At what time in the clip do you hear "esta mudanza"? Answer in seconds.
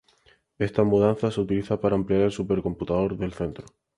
0.57-1.29